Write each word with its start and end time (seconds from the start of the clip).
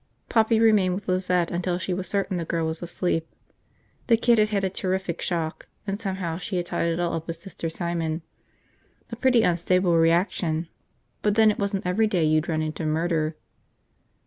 Poppy 0.29 0.59
remained 0.59 0.95
with 0.95 1.07
Lizette 1.07 1.51
until 1.51 1.77
she 1.77 1.93
was 1.93 2.07
certain 2.07 2.37
the 2.37 2.43
girl 2.43 2.65
was 2.65 2.81
asleep. 2.81 3.27
The 4.07 4.17
kid 4.17 4.39
had 4.39 4.49
had 4.49 4.63
a 4.63 4.69
terrific 4.71 5.21
shock 5.21 5.67
and 5.85 6.01
somehow 6.01 6.37
she 6.37 6.57
had 6.57 6.65
tied 6.65 6.87
it 6.87 6.99
all 6.99 7.13
up 7.13 7.27
with 7.27 7.35
Sister 7.35 7.69
Simon. 7.69 8.23
A 9.11 9.15
pretty 9.15 9.43
unstable 9.43 9.95
reaction, 9.95 10.69
but 11.21 11.35
then 11.35 11.51
it 11.51 11.59
wasn't 11.59 11.85
every 11.85 12.07
day 12.07 12.23
you'd 12.23 12.49
run 12.49 12.63
into 12.63 12.83
murder. 12.83 13.35